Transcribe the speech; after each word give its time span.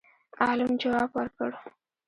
عالم 0.43 0.71
جواب 0.81 1.09
ورکړ 1.17 1.49